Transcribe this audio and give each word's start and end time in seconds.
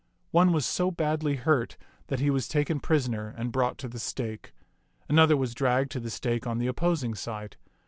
One 0.31 0.51
was 0.51 0.65
so 0.65 0.89
badly 0.89 1.35
hurt 1.35 1.77
that 2.07 2.19
he 2.19 2.31
was 2.31 2.47
taken 2.47 2.79
prisoner 2.79 3.35
and 3.37 3.51
brought 3.51 3.77
to 3.77 3.87
the 3.87 3.99
stake; 3.99 4.51
an 5.07 5.19
other 5.19 5.37
was 5.37 5.53
dragged 5.53 5.91
to 5.91 5.99
the 5.99 6.09
stake 6.09 6.47
on 6.47 6.57
the 6.57 6.65
opposing 6.65 7.13
side. 7.13 7.55